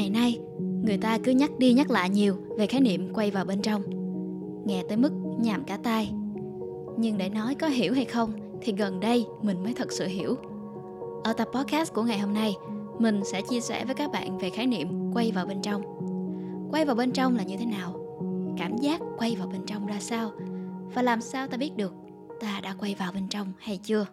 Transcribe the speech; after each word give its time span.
ngày 0.00 0.10
nay, 0.10 0.40
người 0.84 0.98
ta 0.98 1.18
cứ 1.24 1.32
nhắc 1.32 1.50
đi 1.58 1.72
nhắc 1.72 1.90
lại 1.90 2.10
nhiều 2.10 2.36
về 2.58 2.66
khái 2.66 2.80
niệm 2.80 3.14
quay 3.14 3.30
vào 3.30 3.44
bên 3.44 3.62
trong. 3.62 3.82
Nghe 4.66 4.82
tới 4.88 4.96
mức 4.96 5.12
nhàm 5.40 5.64
cả 5.64 5.78
tai. 5.82 6.12
Nhưng 6.98 7.18
để 7.18 7.28
nói 7.28 7.54
có 7.54 7.66
hiểu 7.66 7.94
hay 7.94 8.04
không 8.04 8.32
thì 8.62 8.72
gần 8.72 9.00
đây 9.00 9.26
mình 9.42 9.62
mới 9.62 9.74
thật 9.74 9.92
sự 9.92 10.06
hiểu. 10.06 10.36
Ở 11.24 11.32
tập 11.32 11.48
podcast 11.54 11.92
của 11.92 12.02
ngày 12.02 12.18
hôm 12.18 12.34
nay, 12.34 12.54
mình 12.98 13.20
sẽ 13.24 13.42
chia 13.42 13.60
sẻ 13.60 13.84
với 13.84 13.94
các 13.94 14.12
bạn 14.12 14.38
về 14.38 14.50
khái 14.50 14.66
niệm 14.66 15.12
quay 15.12 15.32
vào 15.32 15.46
bên 15.46 15.62
trong. 15.62 15.82
Quay 16.72 16.84
vào 16.84 16.96
bên 16.96 17.12
trong 17.12 17.36
là 17.36 17.42
như 17.42 17.56
thế 17.56 17.66
nào? 17.66 18.20
Cảm 18.58 18.76
giác 18.76 19.00
quay 19.18 19.36
vào 19.36 19.48
bên 19.48 19.60
trong 19.66 19.86
ra 19.86 20.00
sao? 20.00 20.30
Và 20.94 21.02
làm 21.02 21.20
sao 21.20 21.46
ta 21.46 21.56
biết 21.56 21.76
được 21.76 21.94
ta 22.40 22.60
đã 22.62 22.74
quay 22.80 22.94
vào 22.98 23.12
bên 23.12 23.28
trong 23.28 23.52
hay 23.58 23.76
chưa? 23.76 24.06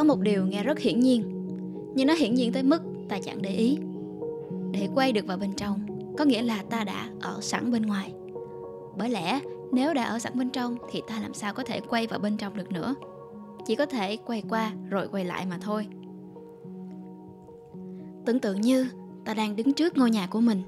Có 0.00 0.04
một 0.04 0.20
điều 0.20 0.46
nghe 0.46 0.62
rất 0.62 0.78
hiển 0.78 1.00
nhiên, 1.00 1.46
nhưng 1.94 2.06
nó 2.06 2.14
hiển 2.14 2.34
nhiên 2.34 2.52
tới 2.52 2.62
mức 2.62 2.82
ta 3.08 3.18
chẳng 3.24 3.42
để 3.42 3.50
ý. 3.50 3.78
Để 4.70 4.88
quay 4.94 5.12
được 5.12 5.26
vào 5.26 5.36
bên 5.36 5.52
trong, 5.56 5.86
có 6.18 6.24
nghĩa 6.24 6.42
là 6.42 6.62
ta 6.70 6.84
đã 6.84 7.08
ở 7.20 7.38
sẵn 7.40 7.72
bên 7.72 7.82
ngoài. 7.82 8.12
Bởi 8.96 9.08
lẽ, 9.08 9.40
nếu 9.72 9.94
đã 9.94 10.04
ở 10.04 10.18
sẵn 10.18 10.38
bên 10.38 10.50
trong 10.50 10.76
thì 10.90 11.02
ta 11.08 11.20
làm 11.20 11.34
sao 11.34 11.54
có 11.54 11.62
thể 11.62 11.80
quay 11.80 12.06
vào 12.06 12.18
bên 12.18 12.36
trong 12.36 12.56
được 12.56 12.72
nữa? 12.72 12.94
Chỉ 13.66 13.74
có 13.74 13.86
thể 13.86 14.16
quay 14.16 14.42
qua 14.48 14.72
rồi 14.90 15.08
quay 15.08 15.24
lại 15.24 15.46
mà 15.46 15.58
thôi. 15.60 15.86
Tưởng 18.24 18.40
tượng 18.40 18.60
như 18.60 18.86
ta 19.24 19.34
đang 19.34 19.56
đứng 19.56 19.72
trước 19.72 19.96
ngôi 19.96 20.10
nhà 20.10 20.26
của 20.26 20.40
mình, 20.40 20.62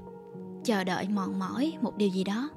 chờ 0.63 0.83
đợi 0.83 1.07
mòn 1.09 1.39
mỏi 1.39 1.73
một 1.81 1.97
điều 1.97 2.09
gì 2.09 2.23
đó. 2.23 2.49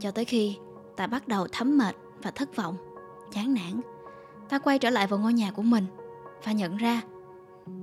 Cho 0.00 0.10
tới 0.10 0.24
khi 0.24 0.56
ta 0.96 1.06
bắt 1.06 1.28
đầu 1.28 1.46
thấm 1.52 1.78
mệt 1.78 1.96
và 2.22 2.30
thất 2.30 2.56
vọng, 2.56 2.76
chán 3.32 3.54
nản 3.54 3.91
ta 4.52 4.58
quay 4.58 4.78
trở 4.78 4.90
lại 4.90 5.06
vào 5.06 5.18
ngôi 5.20 5.32
nhà 5.32 5.50
của 5.50 5.62
mình. 5.62 5.86
Và 6.44 6.52
nhận 6.52 6.76
ra, 6.76 7.02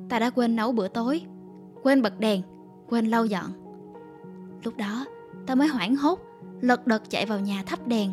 ta 0.09 0.20
đã 0.20 0.30
quên 0.30 0.56
nấu 0.56 0.72
bữa 0.72 0.88
tối, 0.88 1.22
quên 1.84 2.02
bật 2.02 2.20
đèn, 2.20 2.42
quên 2.89 3.06
lau 3.06 3.25
dọn. 3.25 3.52
Lúc 4.64 4.78
đó, 4.78 5.06
ta 5.45 5.56
mới 5.56 5.67
hoảng 5.67 5.95
hốt, 5.95 6.20
lật 6.62 6.88
đật 6.88 7.09
chạy 7.09 7.25
vào 7.25 7.40
nhà 7.40 7.64
thắp 7.66 7.88
đèn, 7.88 8.12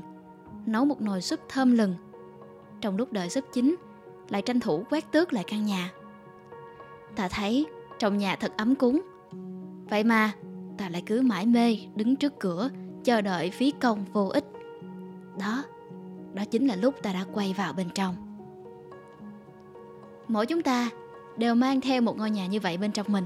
nấu 0.66 0.84
một 0.84 1.00
nồi 1.00 1.22
súp 1.22 1.40
thơm 1.48 1.72
lừng. 1.72 1.94
Trong 2.80 2.96
lúc 2.96 3.12
đợi 3.12 3.30
súp 3.30 3.44
chín, 3.52 3.76
lại 4.28 4.42
tranh 4.42 4.60
thủ 4.60 4.84
quét 4.90 5.12
tước 5.12 5.32
lại 5.32 5.44
căn 5.46 5.64
nhà. 5.64 5.92
Ta 7.16 7.28
thấy 7.28 7.66
trong 7.98 8.18
nhà 8.18 8.36
thật 8.36 8.52
ấm 8.56 8.74
cúng. 8.74 9.00
Vậy 9.90 10.04
mà, 10.04 10.32
ta 10.78 10.88
lại 10.88 11.02
cứ 11.06 11.20
mãi 11.20 11.46
mê 11.46 11.78
đứng 11.94 12.16
trước 12.16 12.32
cửa, 12.38 12.68
chờ 13.04 13.20
đợi 13.20 13.50
phí 13.50 13.70
công 13.70 14.04
vô 14.12 14.28
ích. 14.28 14.44
Đó 15.38 15.64
đó 16.34 16.44
chính 16.50 16.66
là 16.66 16.76
lúc 16.76 16.94
ta 17.02 17.12
đã 17.12 17.24
quay 17.32 17.52
vào 17.52 17.72
bên 17.72 17.88
trong 17.94 18.25
mỗi 20.28 20.46
chúng 20.46 20.62
ta 20.62 20.90
đều 21.36 21.54
mang 21.54 21.80
theo 21.80 22.00
một 22.00 22.18
ngôi 22.18 22.30
nhà 22.30 22.46
như 22.46 22.60
vậy 22.60 22.76
bên 22.76 22.92
trong 22.92 23.06
mình. 23.08 23.24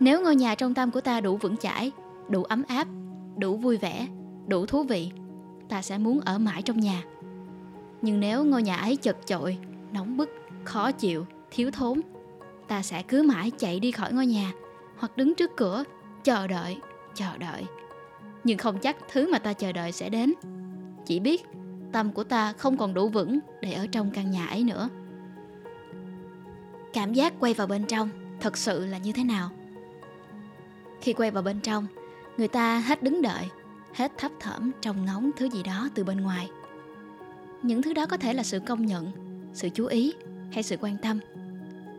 Nếu 0.00 0.22
ngôi 0.22 0.36
nhà 0.36 0.54
trong 0.54 0.74
tâm 0.74 0.90
của 0.90 1.00
ta 1.00 1.20
đủ 1.20 1.36
vững 1.36 1.56
chãi, 1.56 1.92
đủ 2.28 2.44
ấm 2.44 2.62
áp, 2.68 2.88
đủ 3.38 3.56
vui 3.56 3.76
vẻ, 3.76 4.06
đủ 4.46 4.66
thú 4.66 4.82
vị, 4.82 5.10
ta 5.68 5.82
sẽ 5.82 5.98
muốn 5.98 6.20
ở 6.20 6.38
mãi 6.38 6.62
trong 6.62 6.80
nhà. 6.80 7.02
Nhưng 8.02 8.20
nếu 8.20 8.44
ngôi 8.44 8.62
nhà 8.62 8.76
ấy 8.76 8.96
chật 8.96 9.16
chội, 9.26 9.58
nóng 9.92 10.16
bức, 10.16 10.30
khó 10.64 10.92
chịu, 10.92 11.26
thiếu 11.50 11.70
thốn, 11.70 12.00
ta 12.68 12.82
sẽ 12.82 13.02
cứ 13.02 13.22
mãi 13.22 13.52
chạy 13.58 13.80
đi 13.80 13.90
khỏi 13.90 14.12
ngôi 14.12 14.26
nhà 14.26 14.52
hoặc 14.98 15.16
đứng 15.16 15.34
trước 15.34 15.50
cửa, 15.56 15.84
chờ 16.24 16.46
đợi 16.46 16.76
chờ 17.14 17.38
đợi. 17.38 17.64
Nhưng 18.44 18.58
không 18.58 18.78
chắc 18.78 18.96
thứ 19.12 19.32
mà 19.32 19.38
ta 19.38 19.52
chờ 19.52 19.72
đợi 19.72 19.92
sẽ 19.92 20.08
đến. 20.08 20.32
Chỉ 21.06 21.20
biết 21.20 21.42
tâm 21.92 22.12
của 22.12 22.24
ta 22.24 22.52
không 22.52 22.76
còn 22.76 22.94
đủ 22.94 23.08
vững 23.08 23.38
để 23.60 23.72
ở 23.72 23.86
trong 23.86 24.10
căn 24.10 24.30
nhà 24.30 24.46
ấy 24.46 24.64
nữa 24.64 24.88
cảm 26.94 27.12
giác 27.12 27.32
quay 27.40 27.54
vào 27.54 27.66
bên 27.66 27.84
trong 27.84 28.08
thật 28.40 28.56
sự 28.56 28.86
là 28.86 28.98
như 28.98 29.12
thế 29.12 29.24
nào? 29.24 29.50
Khi 31.00 31.12
quay 31.12 31.30
vào 31.30 31.42
bên 31.42 31.60
trong, 31.60 31.86
người 32.36 32.48
ta 32.48 32.78
hết 32.78 33.02
đứng 33.02 33.22
đợi, 33.22 33.48
hết 33.94 34.12
thấp 34.18 34.32
thỏm 34.40 34.70
trông 34.80 35.04
ngóng 35.04 35.30
thứ 35.36 35.48
gì 35.50 35.62
đó 35.62 35.88
từ 35.94 36.04
bên 36.04 36.20
ngoài. 36.20 36.50
Những 37.62 37.82
thứ 37.82 37.92
đó 37.92 38.06
có 38.06 38.16
thể 38.16 38.32
là 38.32 38.42
sự 38.42 38.58
công 38.58 38.86
nhận, 38.86 39.12
sự 39.52 39.68
chú 39.68 39.86
ý 39.86 40.12
hay 40.52 40.62
sự 40.62 40.76
quan 40.80 40.96
tâm. 41.02 41.20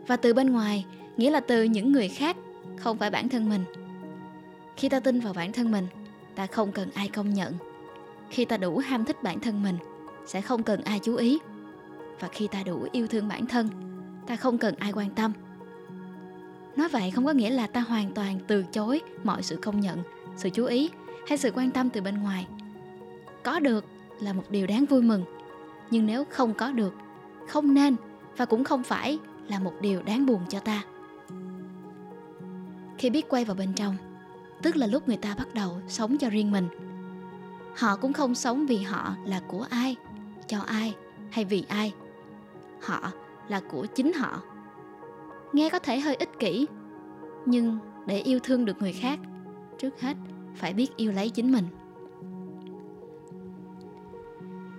Và 0.06 0.16
từ 0.16 0.34
bên 0.34 0.52
ngoài, 0.52 0.86
nghĩa 1.16 1.30
là 1.30 1.40
từ 1.40 1.62
những 1.62 1.92
người 1.92 2.08
khác, 2.08 2.36
không 2.76 2.98
phải 2.98 3.10
bản 3.10 3.28
thân 3.28 3.48
mình. 3.48 3.64
Khi 4.76 4.88
ta 4.88 5.00
tin 5.00 5.20
vào 5.20 5.32
bản 5.32 5.52
thân 5.52 5.70
mình, 5.70 5.86
ta 6.34 6.46
không 6.46 6.72
cần 6.72 6.90
ai 6.94 7.08
công 7.08 7.34
nhận. 7.34 7.54
Khi 8.30 8.44
ta 8.44 8.56
đủ 8.56 8.78
ham 8.78 9.04
thích 9.04 9.22
bản 9.22 9.40
thân 9.40 9.62
mình, 9.62 9.76
sẽ 10.26 10.40
không 10.40 10.62
cần 10.62 10.82
ai 10.82 11.00
chú 11.02 11.16
ý. 11.16 11.38
Và 12.20 12.28
khi 12.28 12.46
ta 12.46 12.62
đủ 12.62 12.86
yêu 12.92 13.06
thương 13.06 13.28
bản 13.28 13.46
thân 13.46 13.68
ta 14.26 14.36
không 14.36 14.58
cần 14.58 14.74
ai 14.78 14.92
quan 14.92 15.10
tâm. 15.10 15.32
Nói 16.76 16.88
vậy 16.88 17.10
không 17.10 17.26
có 17.26 17.32
nghĩa 17.32 17.50
là 17.50 17.66
ta 17.66 17.80
hoàn 17.80 18.10
toàn 18.10 18.38
từ 18.46 18.64
chối 18.72 19.00
mọi 19.24 19.42
sự 19.42 19.56
công 19.56 19.80
nhận, 19.80 20.02
sự 20.36 20.50
chú 20.50 20.64
ý 20.64 20.90
hay 21.28 21.38
sự 21.38 21.50
quan 21.54 21.70
tâm 21.70 21.90
từ 21.90 22.00
bên 22.00 22.22
ngoài. 22.22 22.46
Có 23.42 23.60
được 23.60 23.84
là 24.20 24.32
một 24.32 24.44
điều 24.50 24.66
đáng 24.66 24.84
vui 24.84 25.02
mừng, 25.02 25.24
nhưng 25.90 26.06
nếu 26.06 26.24
không 26.30 26.54
có 26.54 26.72
được, 26.72 26.94
không 27.48 27.74
nên 27.74 27.96
và 28.36 28.44
cũng 28.44 28.64
không 28.64 28.82
phải 28.82 29.18
là 29.48 29.58
một 29.58 29.72
điều 29.80 30.02
đáng 30.02 30.26
buồn 30.26 30.40
cho 30.48 30.60
ta. 30.60 30.84
Khi 32.98 33.10
biết 33.10 33.28
quay 33.28 33.44
vào 33.44 33.56
bên 33.56 33.72
trong, 33.72 33.96
tức 34.62 34.76
là 34.76 34.86
lúc 34.86 35.08
người 35.08 35.16
ta 35.16 35.34
bắt 35.38 35.54
đầu 35.54 35.80
sống 35.88 36.18
cho 36.18 36.30
riêng 36.30 36.52
mình, 36.52 36.68
họ 37.76 37.96
cũng 37.96 38.12
không 38.12 38.34
sống 38.34 38.66
vì 38.66 38.82
họ 38.82 39.16
là 39.24 39.40
của 39.46 39.66
ai, 39.70 39.96
cho 40.48 40.58
ai 40.60 40.94
hay 41.30 41.44
vì 41.44 41.64
ai. 41.68 41.92
Họ 42.82 43.12
là 43.48 43.60
của 43.70 43.86
chính 43.86 44.12
họ. 44.12 44.42
Nghe 45.52 45.70
có 45.70 45.78
thể 45.78 46.00
hơi 46.00 46.14
ích 46.14 46.38
kỷ, 46.38 46.66
nhưng 47.46 47.78
để 48.06 48.18
yêu 48.18 48.38
thương 48.42 48.64
được 48.64 48.82
người 48.82 48.92
khác, 48.92 49.18
trước 49.78 50.00
hết 50.00 50.16
phải 50.54 50.74
biết 50.74 50.96
yêu 50.96 51.12
lấy 51.12 51.30
chính 51.30 51.52
mình. 51.52 51.64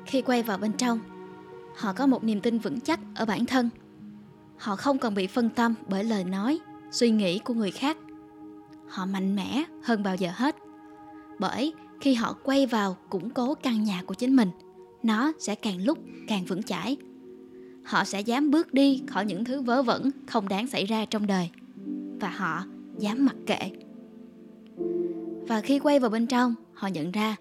Khi 0.05 0.22
quay 0.22 0.44
vào 0.44 0.57
bên 0.57 0.73
trong, 0.73 1.00
họ 1.75 1.94
có 1.94 2.07
một 2.07 2.23
niềm 2.23 2.41
tin 2.41 2.59
vững 2.59 2.79
chắc 2.79 3.00
ở 3.16 3.25
bản 3.25 3.45
thân. 3.45 3.69
Họ 4.57 4.75
không 4.75 4.97
còn 4.97 5.16
bị 5.16 5.28
phân 5.28 5.49
tâm 5.49 5.73
bởi 5.88 6.03
lời 6.03 6.23
nói, 6.23 6.59
suy 6.91 7.09
nghĩ 7.09 7.39
của 7.39 7.53
người 7.53 7.72
khác. 7.72 7.97
Họ 8.88 9.05
mạnh 9.05 9.35
mẽ 9.35 9.63
hơn 9.84 10.03
bao 10.03 10.16
giờ 10.16 10.29
hết. 10.35 10.55
Bởi 11.39 11.73
khi 12.01 12.13
họ 12.13 12.34
quay 12.44 12.66
vào 12.66 12.97
củng 13.09 13.29
cố 13.29 13.55
căn 13.55 13.84
nhà 13.84 14.03
của 14.05 14.13
chính 14.13 14.35
mình, 14.35 14.49
nó 15.03 15.31
sẽ 15.39 15.55
càng 15.55 15.85
lúc 15.85 15.97
càng 16.28 16.45
vững 16.45 16.63
chãi 16.63 16.97
họ 17.87 18.03
sẽ 18.03 18.21
dám 18.21 18.51
bước 18.51 18.73
đi 18.73 19.03
khỏi 19.07 19.25
những 19.25 19.45
thứ 19.45 19.61
vớ 19.61 19.83
vẩn 19.83 20.09
không 20.27 20.47
đáng 20.47 20.67
xảy 20.67 20.85
ra 20.85 21.05
trong 21.05 21.27
đời. 21.27 21.49
Và 22.19 22.29
họ 22.29 22.63
dám 22.97 23.25
mặc 23.25 23.35
kệ. 23.45 23.71
Và 25.47 25.61
khi 25.61 25.79
quay 25.79 25.99
vào 25.99 26.09
bên 26.09 26.27
trong, 26.27 26.55
họ 26.73 26.87
nhận 26.87 27.11
ra 27.11 27.35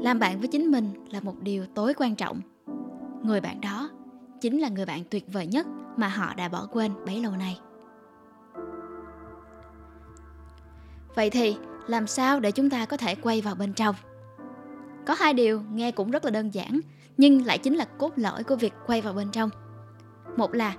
làm 0.00 0.18
bạn 0.18 0.38
với 0.38 0.48
chính 0.48 0.70
mình 0.70 0.88
là 1.10 1.20
một 1.20 1.42
điều 1.42 1.66
tối 1.74 1.94
quan 1.96 2.16
trọng. 2.16 2.40
Người 3.22 3.40
bạn 3.40 3.60
đó 3.60 3.90
chính 4.40 4.60
là 4.60 4.68
người 4.68 4.86
bạn 4.86 5.02
tuyệt 5.10 5.32
vời 5.32 5.46
nhất 5.46 5.66
mà 5.96 6.08
họ 6.08 6.34
đã 6.34 6.48
bỏ 6.48 6.66
quên 6.72 6.92
bấy 7.06 7.20
lâu 7.20 7.32
nay. 7.32 7.58
Vậy 11.14 11.30
thì 11.30 11.56
làm 11.86 12.06
sao 12.06 12.40
để 12.40 12.50
chúng 12.50 12.70
ta 12.70 12.86
có 12.86 12.96
thể 12.96 13.14
quay 13.14 13.40
vào 13.40 13.54
bên 13.54 13.72
trong? 13.72 13.94
Có 15.06 15.14
hai 15.18 15.34
điều 15.34 15.62
nghe 15.72 15.90
cũng 15.90 16.10
rất 16.10 16.24
là 16.24 16.30
đơn 16.30 16.54
giản, 16.54 16.80
nhưng 17.16 17.46
lại 17.46 17.58
chính 17.58 17.74
là 17.74 17.84
cốt 17.98 18.12
lõi 18.16 18.44
của 18.44 18.56
việc 18.56 18.72
quay 18.86 19.00
vào 19.00 19.12
bên 19.12 19.28
trong 19.32 19.50
một 20.36 20.54
là, 20.54 20.74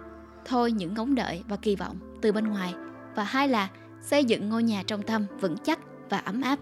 thôi 0.45 0.71
những 0.71 0.93
ngóng 0.93 1.15
đợi 1.15 1.43
và 1.47 1.55
kỳ 1.55 1.75
vọng 1.75 1.97
từ 2.21 2.31
bên 2.31 2.47
ngoài, 2.47 2.73
và 3.15 3.23
hai 3.23 3.47
là, 3.47 3.69
xây 4.01 4.25
dựng 4.25 4.49
ngôi 4.49 4.63
nhà 4.63 4.83
trong 4.87 5.01
tâm 5.01 5.25
vững 5.39 5.57
chắc 5.57 5.79
và 6.09 6.17
ấm 6.17 6.41
áp. 6.41 6.59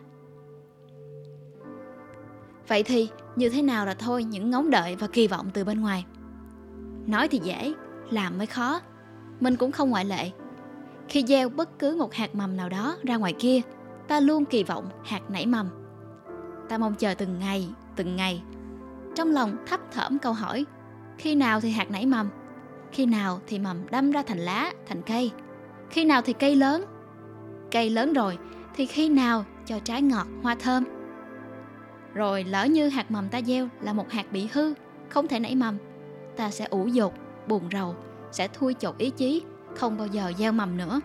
Vậy 2.68 2.84
thì, 2.84 3.10
như 3.36 3.50
thế 3.50 3.62
nào 3.62 3.86
là 3.86 3.94
thôi 3.94 4.24
những 4.24 4.52
ngóng 4.52 4.70
đợi 4.70 4.96
và 4.96 5.08
kỳ 5.08 5.28
vọng 5.28 5.50
từ 5.54 5.64
bên 5.64 5.82
ngoài? 5.82 6.06
Nói 7.06 7.28
thì 7.28 7.40
dễ, 7.44 7.74
làm 8.10 8.38
mới 8.38 8.48
khó. 8.48 8.82
Mình 9.40 9.56
cũng 9.56 9.72
không 9.72 9.90
ngoại 9.90 10.06
lệ. 10.06 10.32
Khi 11.08 11.24
gieo 11.28 11.50
bất 11.50 11.80
cứ 11.80 11.96
một 11.96 12.14
hạt 12.14 12.36
mầm 12.36 12.58
nào 12.58 12.70
đó 12.70 12.98
ra 13.04 13.18
ngoài 13.18 13.34
kia, 13.40 13.62
ta 14.08 14.20
luôn 14.20 14.46
kỳ 14.46 14.64
vọng 14.64 14.86
hạt 15.04 15.22
nảy 15.30 15.46
mầm. 15.46 15.68
Ta 16.70 16.78
mong 16.78 16.96
chờ 16.96 17.14
từng 17.14 17.40
ngày 17.40 17.70
từng 17.96 18.16
ngày. 18.16 18.44
Trong 19.16 19.32
lòng 19.32 19.58
thấp 19.68 19.80
thởm 19.92 20.20
câu 20.20 20.34
hỏi, 20.34 20.66
khi 21.18 21.36
nào 21.36 21.62
thì 21.62 21.70
hạt 21.70 21.92
nảy 21.92 22.06
mầm? 22.06 22.30
Khi 22.94 23.06
nào 23.06 23.40
thì 23.48 23.60
mầm 23.60 23.78
đâm 23.92 24.12
ra 24.12 24.24
thành 24.24 24.38
lá, 24.38 24.74
thành 24.86 25.02
cây? 25.02 25.32
Khi 25.90 26.06
nào 26.06 26.22
thì 26.22 26.34
cây 26.34 26.56
lớn? 26.56 26.86
Cây 27.72 27.90
lớn 27.90 28.14
rồi, 28.14 28.38
thì 28.76 28.86
khi 28.86 29.10
nào 29.10 29.46
cho 29.66 29.80
trái 29.80 30.02
ngọt, 30.02 30.28
hoa 30.44 30.56
thơm? 30.56 30.84
Rồi 32.14 32.44
lỡ 32.44 32.66
như 32.66 32.90
hạt 32.90 33.12
mầm 33.12 33.30
ta 33.30 33.42
gieo 33.42 33.68
là 33.82 33.94
một 33.94 34.12
hạt 34.12 34.32
bị 34.32 34.48
hư, 34.54 34.74
không 35.10 35.28
thể 35.28 35.40
nảy 35.40 35.56
mầm, 35.56 35.78
ta 36.36 36.52
sẽ 36.52 36.66
ủ 36.66 36.88
dột 36.88 37.14
buồn 37.48 37.64
rầu, 37.72 37.96
sẽ 38.32 38.48
thui 38.48 38.74
chột 38.74 38.98
ý 38.98 39.10
chí, 39.10 39.44
không 39.76 39.98
bao 39.98 40.08
giờ 40.08 40.32
gieo 40.38 40.52
mầm 40.52 40.78
nữa. 40.78 41.02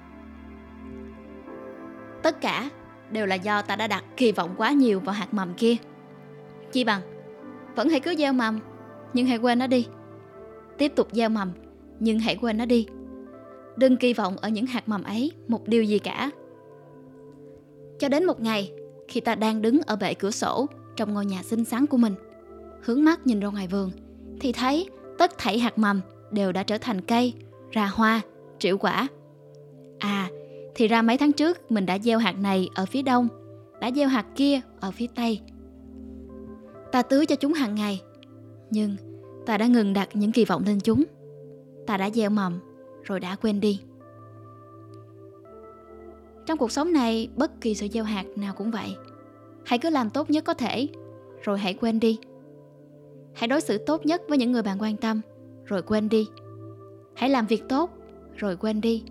Tất 2.23 2.41
cả 2.41 2.71
đều 3.11 3.27
là 3.27 3.35
do 3.35 3.63
ta 3.63 3.77
đã 3.77 3.87
đặt 3.87 4.05
kỳ 4.17 4.33
vọng 4.33 4.55
quá 4.57 4.71
nhiều 4.71 5.01
vào 5.01 5.15
hạt 5.15 5.35
mầm 5.35 5.55
kia. 5.55 5.77
Chi 6.73 6.85
bằng, 6.85 7.01
vẫn 7.77 7.89
hãy 7.89 8.01
cứ 8.01 8.15
gieo 8.19 8.33
mầm, 8.33 8.61
nhưng 9.13 9.27
hãy 9.27 9.39
quên 9.39 9.59
nó 9.59 9.67
đi. 9.67 9.87
Tiếp 10.79 10.93
tục 10.97 11.09
gieo 11.13 11.29
mầm 11.29 11.53
nhưng 12.01 12.19
hãy 12.19 12.37
quên 12.37 12.59
nó 12.59 12.65
đi. 12.65 12.87
Đừng 13.77 13.97
kỳ 13.97 14.15
vọng 14.15 14.37
ở 14.37 14.49
những 14.49 14.67
hạt 14.67 14.89
mầm 14.89 15.03
ấy, 15.03 15.33
một 15.49 15.69
điều 15.69 15.83
gì 15.83 15.99
cả. 15.99 16.31
Cho 17.99 18.09
đến 18.09 18.25
một 18.25 18.41
ngày, 18.41 18.73
khi 19.09 19.21
ta 19.21 19.35
đang 19.35 19.63
đứng 19.63 19.81
ở 19.87 19.97
bệ 19.97 20.15
cửa 20.15 20.31
sổ 20.31 20.67
trong 20.97 21.15
ngôi 21.15 21.27
nhà 21.27 21.43
xinh 21.43 21.65
xắn 21.65 21.87
của 21.87 21.97
mình, 21.97 22.15
hướng 22.83 23.05
mắt 23.05 23.27
nhìn 23.27 23.41
ra 23.41 23.49
ngoài 23.49 23.67
vườn, 23.67 23.91
thì 24.41 24.53
thấy 24.53 24.89
tất 25.19 25.39
thảy 25.39 25.59
hạt 25.59 25.79
mầm 25.79 26.01
đều 26.31 26.53
đã 26.53 26.63
trở 26.63 26.79
thành 26.79 27.01
cây, 27.01 27.35
ra 27.71 27.87
hoa, 27.87 28.21
triệu 28.59 28.79
quả. 28.79 29.09
À 29.99 30.29
thì 30.79 30.89
ra 30.89 31.03
mấy 31.03 31.19
tháng 31.19 31.33
trước 31.33 31.73
mình 31.73 31.87
đã 31.87 31.99
gieo 31.99 32.19
hạt 32.19 32.33
này 32.33 32.69
ở 32.75 32.87
phía 32.87 33.03
đông, 33.03 33.29
đã 33.81 33.91
gieo 33.91 34.09
hạt 34.09 34.27
kia 34.35 34.61
ở 34.81 34.91
phía 34.91 35.07
tây. 35.15 35.41
Ta 36.93 37.03
tưới 37.03 37.27
cho 37.27 37.37
chúng 37.37 37.53
hàng 37.53 37.75
ngày, 37.75 38.03
nhưng 38.71 38.97
ta 39.47 39.59
đã 39.59 39.67
ngừng 39.67 39.93
đặt 39.93 40.09
những 40.15 40.33
kỳ 40.33 40.45
vọng 40.45 40.63
lên 40.67 40.81
chúng 40.81 41.05
ta 41.89 41.97
đã 41.97 42.11
gieo 42.11 42.31
mầm, 42.31 42.59
rồi 43.05 43.21
đã 43.21 43.37
quên 43.37 43.61
đi. 43.61 43.81
Trong 46.47 46.59
cuộc 46.59 46.73
sống 46.73 46.93
này, 46.93 47.29
bất 47.37 47.61
kỳ 47.61 47.75
sự 47.75 47.89
gieo 47.89 48.05
hạt 48.05 48.25
nào 48.37 48.55
cũng 48.57 48.71
vậy. 48.71 48.97
Hãy 49.65 49.79
cứ 49.79 49.91
làm 49.91 50.11
tốt 50.11 50.31
nhất 50.31 50.45
có 50.45 50.55
thể, 50.55 50.89
rồi 51.43 51.59
hãy 51.59 51.75
quên 51.75 52.01
đi. 52.01 52.19
Hãy 53.35 53.49
đối 53.49 53.61
xử 53.61 53.79
tốt 53.79 54.07
nhất 54.07 54.23
với 54.29 54.39
những 54.39 54.53
người 54.53 54.63
bạn 54.63 54.83
quan 54.83 54.97
tâm, 54.97 55.21
rồi 55.65 55.83
quên 55.83 56.09
đi. 56.09 56.29
Hãy 57.15 57.31
làm 57.31 57.47
việc 57.47 57.63
tốt, 57.69 57.91
rồi 58.37 58.57
quên 58.57 58.81
đi. 58.81 59.05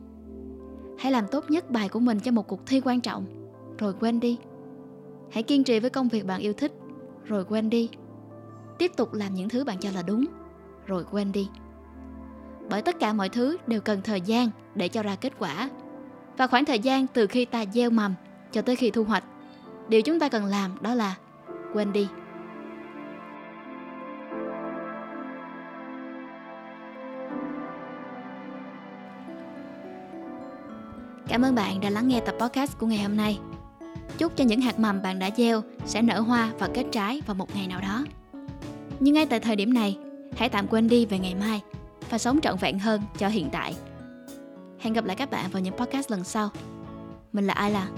Hãy 0.97 1.11
làm 1.11 1.27
tốt 1.31 1.45
nhất 1.49 1.71
bài 1.71 1.89
của 1.89 1.99
mình 1.99 2.19
cho 2.19 2.31
một 2.31 2.47
cuộc 2.47 2.65
thi 2.65 2.81
quan 2.81 3.01
trọng, 3.01 3.25
rồi 3.77 3.93
quên 3.99 4.19
đi. 4.19 4.39
Hãy 5.31 5.43
kiên 5.43 5.63
trì 5.63 5.79
với 5.79 5.89
công 5.89 6.07
việc 6.07 6.25
bạn 6.25 6.41
yêu 6.41 6.53
thích, 6.53 6.71
rồi 7.23 7.45
quên 7.45 7.69
đi. 7.69 7.89
Tiếp 8.77 8.91
tục 8.97 9.13
làm 9.13 9.33
những 9.33 9.49
thứ 9.49 9.63
bạn 9.63 9.77
cho 9.79 9.89
là 9.91 10.01
đúng, 10.01 10.25
rồi 10.85 11.03
quên 11.11 11.31
đi 11.31 11.49
bởi 12.69 12.81
tất 12.81 12.99
cả 12.99 13.13
mọi 13.13 13.29
thứ 13.29 13.57
đều 13.67 13.81
cần 13.81 14.01
thời 14.03 14.21
gian 14.21 14.49
để 14.75 14.87
cho 14.87 15.03
ra 15.03 15.15
kết 15.15 15.33
quả 15.39 15.69
và 16.37 16.47
khoảng 16.47 16.65
thời 16.65 16.79
gian 16.79 17.07
từ 17.07 17.27
khi 17.27 17.45
ta 17.45 17.65
gieo 17.73 17.89
mầm 17.89 18.13
cho 18.51 18.61
tới 18.61 18.75
khi 18.75 18.91
thu 18.91 19.03
hoạch 19.03 19.23
điều 19.87 20.01
chúng 20.01 20.19
ta 20.19 20.29
cần 20.29 20.45
làm 20.45 20.71
đó 20.81 20.93
là 20.93 21.15
quên 21.73 21.93
đi 21.93 22.07
Cảm 31.27 31.41
ơn 31.41 31.55
bạn 31.55 31.79
đã 31.79 31.89
lắng 31.89 32.07
nghe 32.07 32.19
tập 32.19 32.35
podcast 32.39 32.77
của 32.77 32.87
ngày 32.87 32.99
hôm 32.99 33.17
nay. 33.17 33.39
Chúc 34.17 34.35
cho 34.35 34.43
những 34.43 34.61
hạt 34.61 34.79
mầm 34.79 35.01
bạn 35.01 35.19
đã 35.19 35.29
gieo 35.37 35.61
sẽ 35.85 36.01
nở 36.01 36.19
hoa 36.19 36.51
và 36.59 36.69
kết 36.73 36.85
trái 36.91 37.21
vào 37.25 37.35
một 37.35 37.55
ngày 37.55 37.67
nào 37.67 37.81
đó. 37.81 38.05
Nhưng 38.99 39.13
ngay 39.13 39.25
tại 39.25 39.39
thời 39.39 39.55
điểm 39.55 39.73
này, 39.73 39.97
hãy 40.37 40.49
tạm 40.49 40.67
quên 40.67 40.87
đi 40.87 41.05
về 41.05 41.19
ngày 41.19 41.35
mai 41.35 41.61
và 42.09 42.17
sống 42.17 42.41
trọn 42.41 42.57
vẹn 42.57 42.79
hơn 42.79 43.01
cho 43.17 43.27
hiện 43.27 43.49
tại. 43.51 43.75
Hẹn 44.79 44.93
gặp 44.93 45.05
lại 45.05 45.15
các 45.15 45.31
bạn 45.31 45.49
vào 45.51 45.61
những 45.61 45.77
podcast 45.77 46.11
lần 46.11 46.23
sau. 46.23 46.49
Mình 47.33 47.47
là 47.47 47.53
Ai 47.53 47.71
là 47.71 47.89